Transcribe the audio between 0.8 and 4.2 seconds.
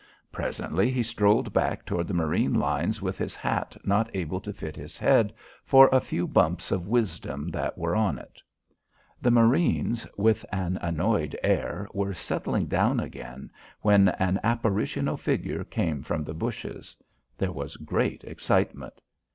he strolled back toward the marine lines with his hat not